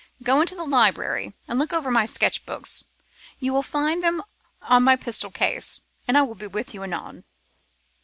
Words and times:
Go 0.23 0.41
into 0.41 0.55
the 0.55 0.65
library 0.65 1.35
and 1.47 1.59
look 1.59 1.71
over 1.71 1.91
my 1.91 2.07
sketch 2.07 2.43
books: 2.43 2.85
you 3.37 3.53
will 3.53 3.61
find 3.61 4.03
them 4.03 4.23
on 4.63 4.81
my 4.81 4.95
pistol 4.95 5.29
case, 5.29 5.81
and 6.07 6.17
I 6.17 6.23
will 6.23 6.33
be 6.33 6.47
with 6.47 6.73
you 6.73 6.81
anon. 6.81 7.23